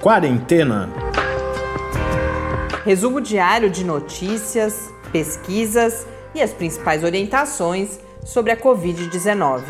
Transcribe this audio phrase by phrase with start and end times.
[0.00, 0.88] Quarentena.
[2.86, 9.62] Resumo diário de notícias, pesquisas e as principais orientações sobre a Covid-19.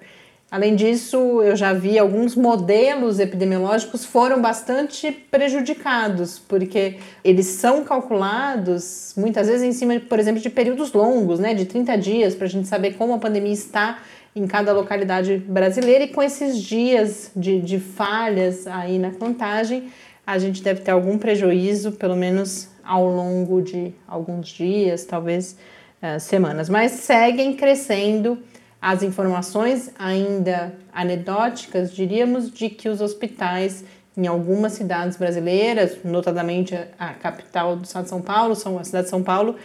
[0.48, 9.12] Além disso, eu já vi alguns modelos epidemiológicos foram bastante prejudicados, porque eles são calculados
[9.16, 12.50] muitas vezes em cima, por exemplo, de períodos longos, né, de 30 dias, para a
[12.50, 13.98] gente saber como a pandemia está
[14.37, 16.04] em cada localidade brasileira.
[16.04, 19.91] E com esses dias de, de falhas aí na contagem,
[20.25, 25.56] a gente deve ter algum prejuízo, pelo menos ao longo de alguns dias, talvez
[26.00, 28.38] uh, semanas, mas seguem crescendo
[28.81, 33.84] as informações ainda anedóticas, diríamos, de que os hospitais
[34.16, 39.04] em algumas cidades brasileiras, notadamente a capital do estado de São Paulo, são a cidade
[39.04, 39.56] de São Paulo,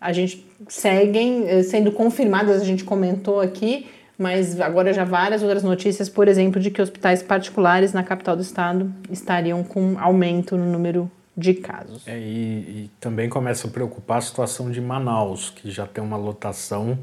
[0.00, 3.86] a gente seguem eh, sendo confirmadas, a gente comentou aqui,
[4.16, 8.42] mas agora já várias outras notícias, por exemplo, de que hospitais particulares na capital do
[8.42, 12.06] estado estariam com aumento no número de casos.
[12.06, 16.16] É, e, e também começa a preocupar a situação de Manaus, que já tem uma
[16.16, 16.98] lotação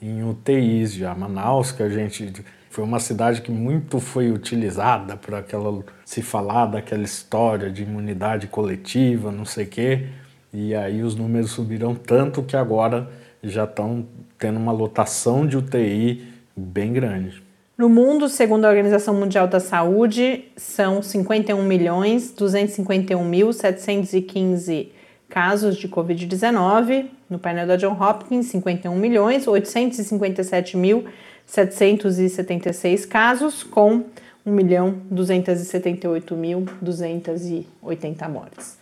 [0.00, 1.14] em UTIs já.
[1.14, 2.32] Manaus, que a gente
[2.70, 8.46] foi uma cidade que muito foi utilizada para aquela se falar daquela história de imunidade
[8.46, 10.06] coletiva, não sei quê.
[10.52, 13.08] E aí os números subiram tanto que agora
[13.42, 14.06] já estão
[14.38, 16.24] tendo uma lotação de UTI
[16.56, 17.42] bem grande.
[17.76, 24.92] No mundo, segundo a Organização Mundial da Saúde, são 51 milhões 251 mil 715
[25.28, 31.04] casos de Covid-19, no painel da John Hopkins, 51 milhões 857 mil
[31.46, 34.04] 776 casos, com
[34.44, 38.76] 1 milhão 278 mil 280 mortes.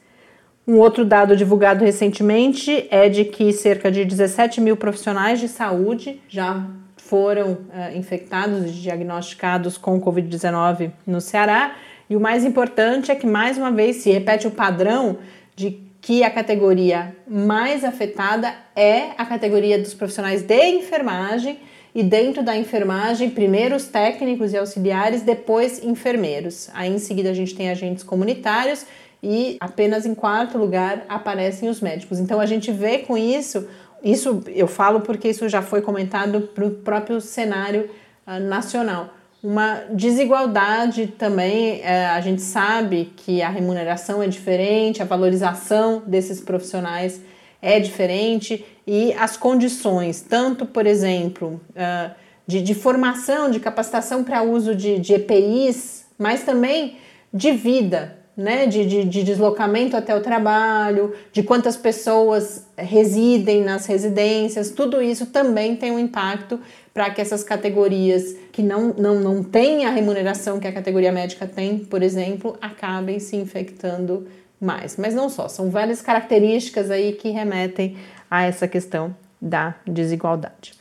[0.68, 6.22] Um outro dado divulgado recentemente é de que cerca de 17 mil profissionais de saúde
[6.28, 6.66] já
[6.98, 11.76] foram uh, infectados e diagnosticados com Covid-19 no Ceará
[12.10, 15.18] e o mais importante é que, mais uma vez, se repete o padrão
[15.56, 21.60] de que a categoria mais afetada é a categoria dos profissionais de enfermagem
[21.96, 26.70] e dentro da enfermagem, primeiro os técnicos e auxiliares, depois enfermeiros.
[26.74, 28.86] Aí em seguida a gente tem agentes comunitários
[29.24, 32.20] e apenas em quarto lugar aparecem os médicos.
[32.20, 33.66] Então a gente vê com isso,
[34.04, 37.90] isso eu falo porque isso já foi comentado para o próprio cenário
[38.28, 39.14] uh, nacional.
[39.42, 46.42] Uma desigualdade também, uh, a gente sabe que a remuneração é diferente, a valorização desses
[46.42, 47.22] profissionais
[47.66, 52.14] é diferente e as condições, tanto, por exemplo, uh,
[52.46, 56.98] de, de, formação, de capacitação para uso de, de EPIs, mas também
[57.34, 63.88] de vida, né, de, de, de, deslocamento até o trabalho, de quantas pessoas residem nas
[63.88, 66.60] residências, tudo isso também tem um impacto
[66.94, 71.48] para que essas categorias que não, não, não têm a remuneração que a categoria médica
[71.48, 74.28] tem, por exemplo, acabem se infectando
[74.60, 74.98] mais.
[74.98, 77.98] Mas não só, são várias características aí que remetem
[78.30, 80.74] a essa questão da desigualdade.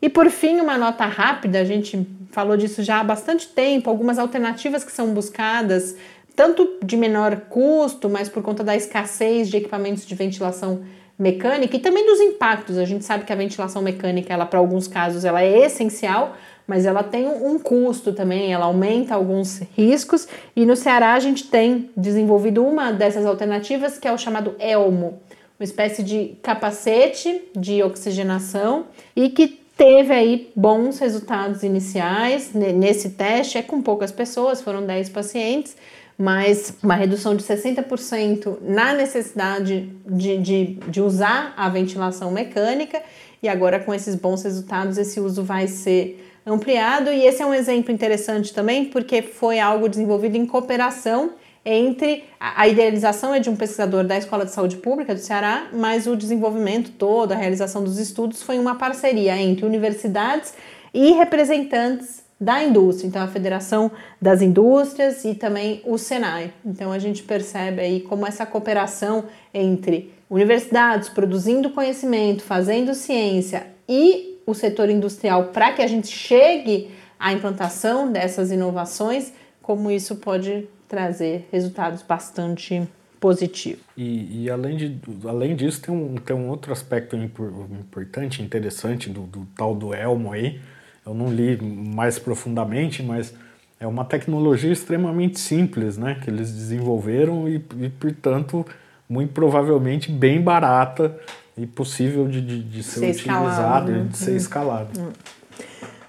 [0.00, 4.18] E por fim, uma nota rápida, a gente falou disso já há bastante tempo, algumas
[4.18, 5.96] alternativas que são buscadas
[6.38, 10.84] tanto de menor custo, mas por conta da escassez de equipamentos de ventilação
[11.18, 12.78] mecânica e também dos impactos.
[12.78, 16.36] A gente sabe que a ventilação mecânica, ela para alguns casos, ela é essencial,
[16.68, 20.28] mas ela tem um custo também, ela aumenta alguns riscos.
[20.54, 25.18] E no Ceará a gente tem desenvolvido uma dessas alternativas que é o chamado ELMO,
[25.58, 28.84] uma espécie de capacete de oxigenação
[29.16, 29.48] e que
[29.78, 32.52] teve aí bons resultados iniciais.
[32.52, 35.74] Nesse teste, é com poucas pessoas, foram 10 pacientes,
[36.18, 43.00] mas uma redução de 60% na necessidade de, de, de usar a ventilação mecânica,
[43.42, 47.10] e agora com esses bons resultados, esse uso vai ser ampliado.
[47.10, 51.32] E esse é um exemplo interessante também, porque foi algo desenvolvido em cooperação
[51.70, 56.06] entre a idealização é de um pesquisador da Escola de Saúde Pública do Ceará, mas
[56.06, 60.54] o desenvolvimento todo, a realização dos estudos foi uma parceria entre universidades
[60.94, 63.90] e representantes da indústria, então a Federação
[64.22, 66.54] das Indústrias e também o Senai.
[66.64, 74.37] Então a gente percebe aí como essa cooperação entre universidades produzindo conhecimento, fazendo ciência e
[74.48, 76.90] o setor industrial para que a gente chegue
[77.20, 79.30] à implantação dessas inovações,
[79.60, 82.88] como isso pode trazer resultados bastante
[83.20, 83.84] positivos.
[83.94, 89.22] E, e além, de, além disso, tem um, tem um outro aspecto importante, interessante do,
[89.24, 90.58] do tal do Elmo aí,
[91.04, 93.34] eu não li mais profundamente, mas
[93.78, 98.64] é uma tecnologia extremamente simples, né, que eles desenvolveram e, e portanto,
[99.06, 101.18] muito provavelmente bem barata
[101.58, 104.36] e possível de, de, de ser, ser utilizado e de ser hum.
[104.36, 105.00] escalado.
[105.00, 105.12] Hum.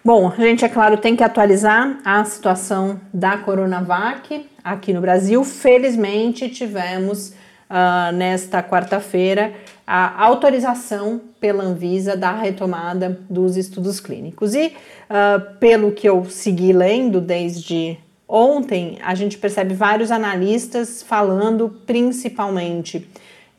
[0.04, 5.44] Bom, a gente, é claro, tem que atualizar a situação da Coronavac aqui no Brasil.
[5.44, 7.34] Felizmente, tivemos
[7.70, 9.54] uh, nesta quarta-feira
[9.86, 14.56] a autorização pela Anvisa da retomada dos estudos clínicos.
[14.56, 14.68] E
[15.10, 17.98] uh, pelo que eu segui lendo desde
[18.28, 23.08] ontem, a gente percebe vários analistas falando principalmente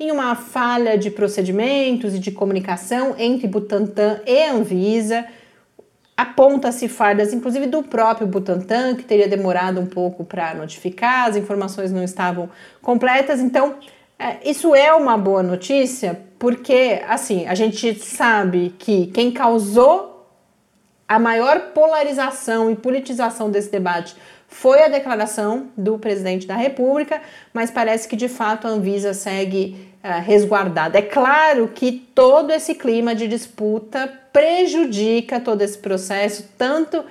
[0.00, 5.26] em uma falha de procedimentos e de comunicação entre Butantan e Anvisa.
[6.17, 11.93] Aponta-se falhas, inclusive do próprio Butantan, que teria demorado um pouco para notificar, as informações
[11.93, 12.49] não estavam
[12.81, 13.41] completas.
[13.41, 13.76] Então,
[14.19, 20.26] é, isso é uma boa notícia porque, assim, a gente sabe que quem causou
[21.06, 24.17] a maior polarização e politização desse debate
[24.50, 27.23] foi a declaração do presidente da República,
[27.55, 30.99] mas parece que de fato a Anvisa segue uh, resguardada.
[30.99, 37.02] É claro que todo esse clima de disputa prejudica todo esse processo, tanto,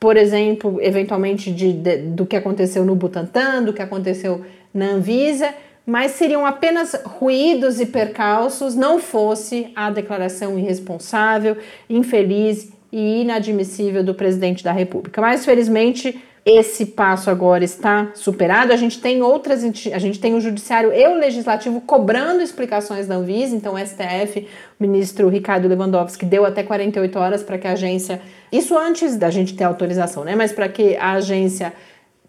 [0.00, 5.54] por exemplo, eventualmente de, de, do que aconteceu no Butantan, do que aconteceu na Anvisa
[5.88, 11.56] mas seriam apenas ruídos e percalços, não fosse a declaração irresponsável,
[11.88, 15.18] infeliz e inadmissível do presidente da República.
[15.18, 18.72] Mas felizmente esse passo agora está superado.
[18.72, 23.16] A gente tem outras, a gente tem o judiciário e o legislativo cobrando explicações da
[23.16, 24.46] Anvisa, então o STF,
[24.78, 29.30] o ministro Ricardo Lewandowski deu até 48 horas para que a agência, isso antes da
[29.30, 31.72] gente ter autorização, né, mas para que a agência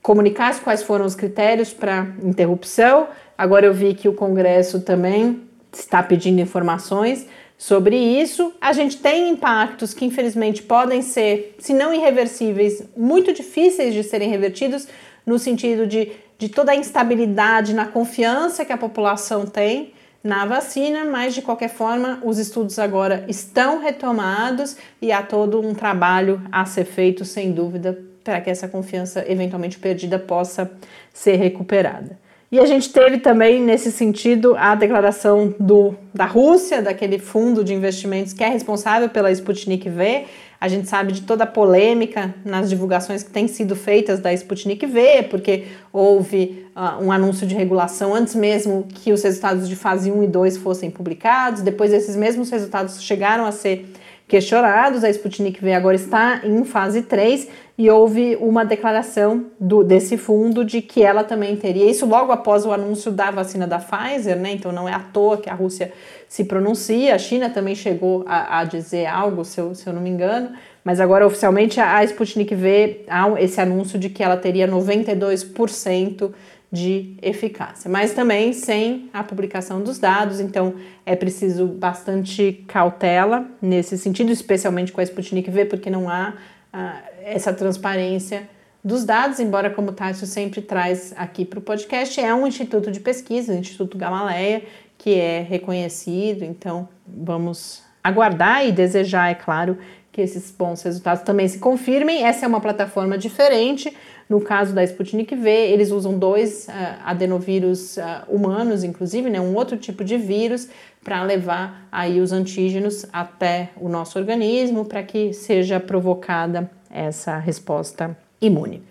[0.01, 3.07] comunicasse quais foram os critérios para interrupção
[3.39, 7.25] Agora eu vi que o Congresso também está pedindo informações
[7.59, 8.53] sobre isso.
[8.61, 14.29] A gente tem impactos que infelizmente podem ser, se não irreversíveis, muito difíceis de serem
[14.29, 14.87] revertidos,
[15.25, 21.03] no sentido de, de toda a instabilidade na confiança que a população tem na vacina,
[21.03, 26.65] mas de qualquer forma os estudos agora estão retomados e há todo um trabalho a
[26.65, 30.71] ser feito, sem dúvida, para que essa confiança eventualmente perdida possa
[31.13, 32.17] ser recuperada.
[32.51, 37.75] E a gente teve também, nesse sentido, a declaração do, da Rússia, daquele fundo de
[37.75, 40.25] investimentos que é responsável pela Sputnik V.
[40.59, 44.83] A gente sabe de toda a polêmica nas divulgações que têm sido feitas da Sputnik
[44.87, 50.11] V, porque houve uh, um anúncio de regulação antes mesmo que os resultados de fase
[50.11, 51.61] 1 e 2 fossem publicados.
[51.61, 53.85] Depois, esses mesmos resultados chegaram a ser
[54.27, 55.03] questionados.
[55.03, 57.47] A Sputnik V agora está em fase 3
[57.79, 62.65] e houve uma declaração do, desse fundo de que ela também teria isso logo após
[62.65, 64.51] o anúncio da vacina da Pfizer, né?
[64.51, 65.93] Então não é à toa que a Rússia
[66.27, 67.15] se pronuncia.
[67.15, 70.51] A China também chegou a, a dizer algo, se eu, se eu não me engano,
[70.83, 76.33] mas agora oficialmente a, Sputnik V há esse anúncio de que ela teria 92%
[76.69, 80.74] de eficácia, mas também sem a publicação dos dados, então
[81.05, 86.33] é preciso bastante cautela nesse sentido, especialmente com a Sputnik V, porque não há
[86.71, 88.49] ah, essa transparência
[88.83, 92.91] dos dados, embora como o Tássio sempre traz aqui para o podcast, é um instituto
[92.91, 94.63] de pesquisa, o Instituto Gamaleia,
[94.97, 99.77] que é reconhecido, então vamos aguardar e desejar, é claro,
[100.11, 102.23] que esses bons resultados também se confirmem.
[102.23, 103.95] Essa é uma plataforma diferente,
[104.29, 106.71] no caso da Sputnik V, eles usam dois uh,
[107.03, 110.69] adenovírus uh, humanos, inclusive, né, um outro tipo de vírus,
[111.03, 118.17] para levar aí os antígenos até o nosso organismo, para que seja provocada essa resposta
[118.41, 118.84] imune.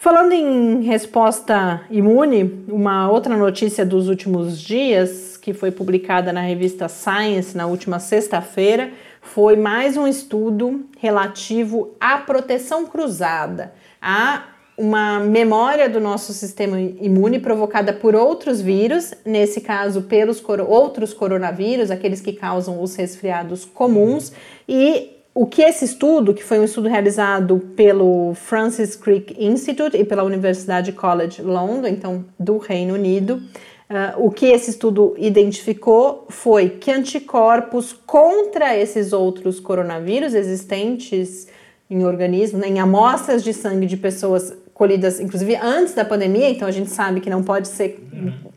[0.00, 6.88] Falando em resposta imune, uma outra notícia dos últimos dias, que foi publicada na revista
[6.88, 14.44] Science na última sexta-feira, foi mais um estudo relativo à proteção cruzada, a
[14.78, 21.90] uma memória do nosso sistema imune provocada por outros vírus, nesse caso pelos outros coronavírus,
[21.90, 24.32] aqueles que causam os resfriados comuns,
[24.68, 30.04] e o que esse estudo, que foi um estudo realizado pelo Francis Crick Institute e
[30.04, 33.40] pela Universidade College London, então do Reino Unido,
[33.88, 41.46] uh, o que esse estudo identificou foi que anticorpos contra esses outros coronavírus existentes
[41.88, 46.68] em organismos, né, em amostras de sangue de pessoas colhidas, inclusive antes da pandemia, então
[46.68, 47.98] a gente sabe que não pode ser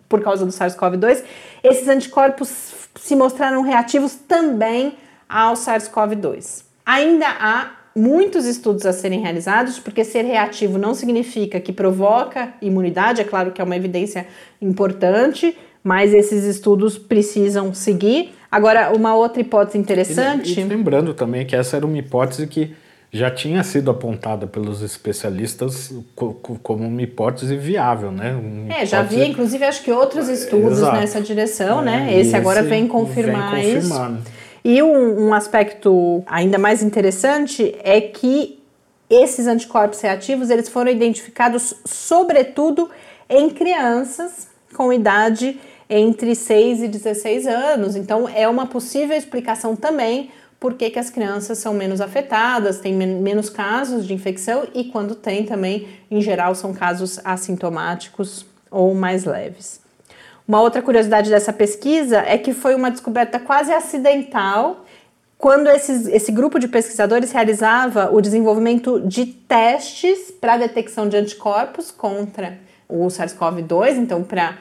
[0.10, 1.24] por causa do SARS-CoV-2,
[1.64, 4.98] esses anticorpos se mostraram reativos também
[5.32, 6.64] ao SARS-CoV-2.
[6.86, 13.22] Ainda há muitos estudos a serem realizados, porque ser reativo não significa que provoca imunidade,
[13.22, 14.28] é claro que é uma evidência
[14.62, 18.34] importante, mas esses estudos precisam seguir.
[18.52, 20.58] Agora, uma outra hipótese interessante.
[20.58, 22.76] E, e lembrando também que essa era uma hipótese que
[23.14, 28.34] já tinha sido apontada pelos especialistas como uma hipótese viável, né?
[28.34, 30.96] Uma é, já havia, inclusive, acho que outros estudos Exato.
[30.96, 32.12] nessa direção, é, né?
[32.12, 33.94] Esse, esse, agora vem confirmar vem isso.
[34.64, 38.60] E um, um aspecto ainda mais interessante é que
[39.10, 42.90] esses anticorpos reativos eles foram identificados sobretudo
[43.30, 47.96] em crianças com idade entre 6 e 16 anos.
[47.96, 52.94] Então é uma possível explicação também por que, que as crianças são menos afetadas, têm
[52.94, 58.94] men menos casos de infecção e quando tem também, em geral, são casos assintomáticos ou
[58.94, 59.81] mais leves.
[60.52, 64.84] Uma outra curiosidade dessa pesquisa é que foi uma descoberta quase acidental
[65.38, 71.90] quando esses, esse grupo de pesquisadores realizava o desenvolvimento de testes para detecção de anticorpos
[71.90, 72.58] contra
[72.90, 74.58] o SARS-CoV-2, então para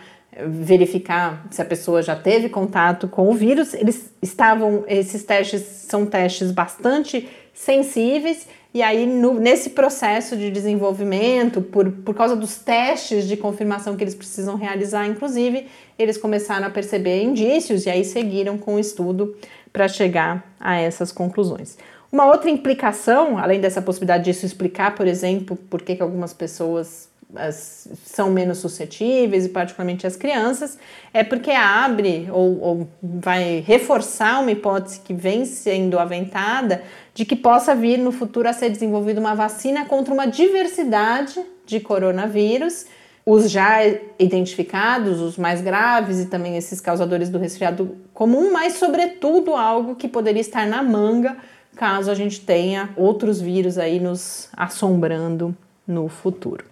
[0.47, 3.75] verificar se a pessoa já teve contato com o vírus.
[3.75, 7.29] Eles estavam, esses testes são testes bastante
[7.61, 13.97] sensíveis, e aí no, nesse processo de desenvolvimento, por, por causa dos testes de confirmação
[13.97, 15.67] que eles precisam realizar, inclusive,
[15.99, 19.37] eles começaram a perceber indícios e aí seguiram com o estudo
[19.71, 21.77] para chegar a essas conclusões.
[22.11, 27.11] Uma outra implicação, além dessa possibilidade disso explicar, por exemplo, por que, que algumas pessoas
[27.35, 30.79] as, são menos suscetíveis, e particularmente as crianças,
[31.13, 36.83] é porque abre ou, ou vai reforçar uma hipótese que vem sendo aventada
[37.21, 41.79] de que possa vir no futuro a ser desenvolvida uma vacina contra uma diversidade de
[41.79, 42.87] coronavírus,
[43.27, 43.81] os já
[44.19, 50.09] identificados, os mais graves e também esses causadores do resfriado comum, mas sobretudo algo que
[50.09, 51.37] poderia estar na manga
[51.77, 55.55] caso a gente tenha outros vírus aí nos assombrando
[55.87, 56.65] no futuro.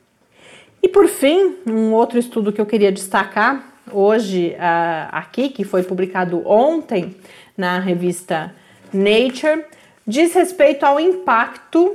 [0.82, 5.82] E por fim, um outro estudo que eu queria destacar hoje uh, aqui, que foi
[5.82, 7.14] publicado ontem
[7.54, 8.54] na revista
[8.90, 9.62] Nature,
[10.08, 11.94] diz respeito ao impacto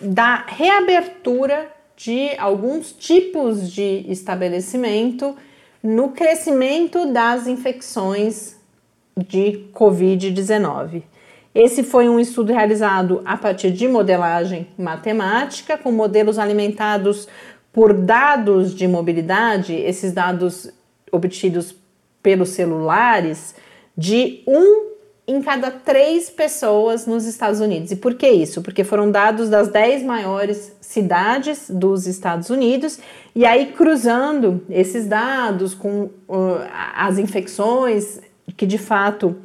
[0.00, 5.36] da reabertura de alguns tipos de estabelecimento
[5.80, 8.56] no crescimento das infecções
[9.16, 11.04] de Covid-19.
[11.54, 17.28] Esse foi um estudo realizado a partir de modelagem matemática, com modelos alimentados
[17.72, 20.68] por dados de mobilidade, esses dados
[21.12, 21.76] obtidos
[22.22, 23.54] pelos celulares,
[23.96, 24.91] de um
[25.26, 27.92] em cada três pessoas nos Estados Unidos.
[27.92, 28.60] E por que isso?
[28.60, 32.98] Porque foram dados das dez maiores cidades dos Estados Unidos,
[33.34, 36.58] e aí cruzando esses dados com uh,
[36.94, 38.20] as infecções
[38.56, 39.36] que de fato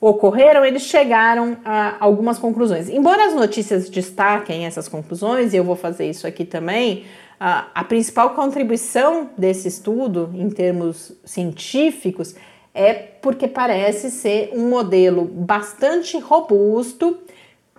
[0.00, 2.88] ocorreram, eles chegaram a algumas conclusões.
[2.88, 7.04] Embora as notícias destaquem essas conclusões, e eu vou fazer isso aqui também,
[7.38, 12.34] a, a principal contribuição desse estudo, em termos científicos,
[12.76, 17.18] é porque parece ser um modelo bastante robusto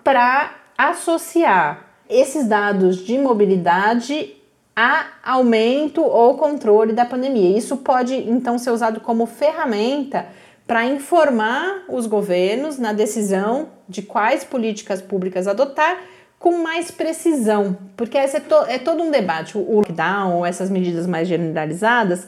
[0.03, 4.33] para associar esses dados de mobilidade
[4.75, 7.55] a aumento ou controle da pandemia.
[7.57, 10.25] Isso pode então ser usado como ferramenta
[10.65, 15.97] para informar os governos na decisão de quais políticas públicas adotar
[16.39, 19.57] com mais precisão, porque esse é, to é todo um debate.
[19.57, 22.27] O lockdown, essas medidas mais generalizadas,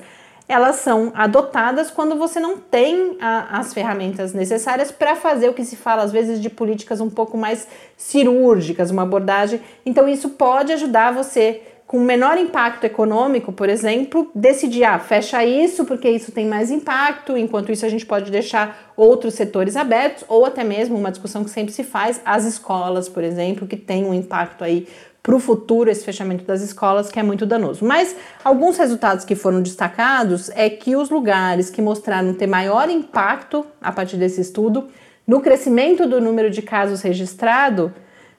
[0.49, 5.63] elas são adotadas quando você não tem a, as ferramentas necessárias para fazer o que
[5.63, 9.61] se fala às vezes de políticas um pouco mais cirúrgicas, uma abordagem.
[9.85, 15.85] Então, isso pode ajudar você com menor impacto econômico, por exemplo, decidir, ah, fecha isso
[15.85, 20.45] porque isso tem mais impacto, enquanto isso a gente pode deixar outros setores abertos, ou
[20.45, 24.13] até mesmo uma discussão que sempre se faz, as escolas, por exemplo, que tem um
[24.13, 24.87] impacto aí
[25.21, 27.85] para o futuro esse fechamento das escolas, que é muito danoso.
[27.85, 33.65] Mas alguns resultados que foram destacados é que os lugares que mostraram ter maior impacto
[33.81, 34.87] a partir desse estudo
[35.27, 37.93] no crescimento do número de casos registrado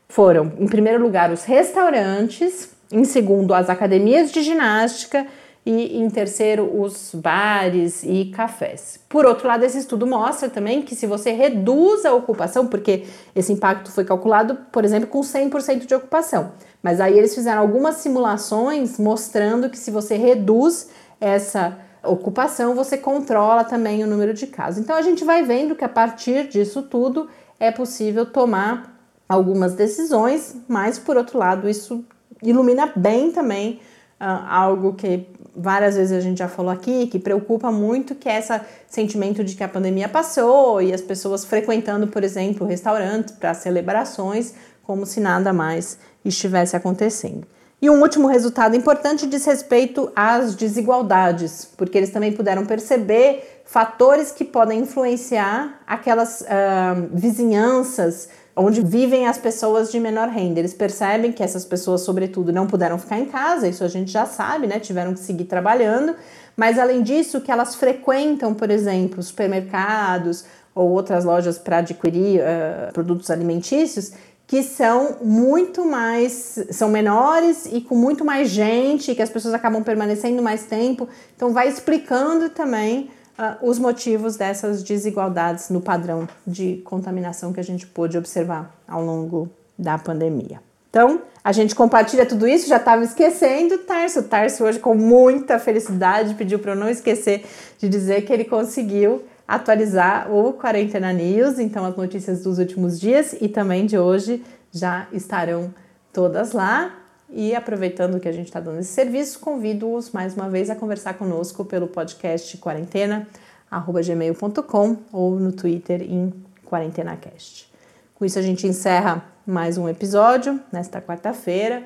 [0.09, 5.25] foram, em primeiro lugar, os restaurantes, em segundo, as academias de ginástica
[5.65, 8.99] e em terceiro, os bares e cafés.
[9.09, 13.05] Por outro lado, esse estudo mostra também que se você reduz a ocupação, porque
[13.37, 17.97] esse impacto foi calculado, por exemplo, com 100% de ocupação, mas aí eles fizeram algumas
[17.97, 20.89] simulações mostrando que se você reduz
[21.21, 24.81] essa ocupação, você controla também o número de casos.
[24.81, 30.57] Então a gente vai vendo que a partir disso tudo é possível tomar algumas decisões,
[30.67, 32.05] mas por outro lado, isso
[32.43, 33.81] ilumina bem também
[34.21, 38.39] uh, algo que várias vezes a gente já falou aqui, que preocupa muito, que é
[38.39, 38.59] esse
[38.89, 44.55] sentimento de que a pandemia passou e as pessoas frequentando, por exemplo, restaurantes para celebrações,
[44.83, 47.47] como se nada mais estivesse acontecendo.
[47.83, 54.31] E um último resultado importante diz respeito às desigualdades, porque eles também puderam perceber fatores
[54.31, 60.59] que podem influenciar aquelas uh, vizinhanças onde vivem as pessoas de menor renda.
[60.59, 64.27] Eles percebem que essas pessoas, sobretudo, não puderam ficar em casa, isso a gente já
[64.27, 64.79] sabe, né?
[64.79, 66.15] Tiveram que seguir trabalhando,
[66.55, 72.93] mas além disso, que elas frequentam, por exemplo, supermercados ou outras lojas para adquirir uh,
[72.93, 74.13] produtos alimentícios
[74.51, 79.81] que são muito mais, são menores e com muito mais gente, que as pessoas acabam
[79.85, 81.09] permanecendo mais tempo.
[81.37, 87.63] Então, vai explicando também uh, os motivos dessas desigualdades no padrão de contaminação que a
[87.63, 90.61] gente pôde observar ao longo da pandemia.
[90.91, 94.25] Então, a gente compartilha tudo isso, já estava esquecendo, Tarso.
[94.25, 97.45] Tarso hoje com muita felicidade pediu para eu não esquecer
[97.79, 103.35] de dizer que ele conseguiu atualizar o Quarentena News, então as notícias dos últimos dias
[103.41, 105.75] e também de hoje já estarão
[106.13, 106.95] todas lá.
[107.29, 111.15] E aproveitando que a gente está dando esse serviço, convido-os mais uma vez a conversar
[111.15, 116.33] conosco pelo podcast quarentena@gmail.com ou no Twitter em
[116.65, 117.69] QuarentenaCast.
[118.15, 121.85] Com isso a gente encerra mais um episódio nesta quarta-feira.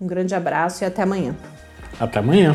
[0.00, 1.36] Um grande abraço e até amanhã.
[1.98, 2.54] Até amanhã.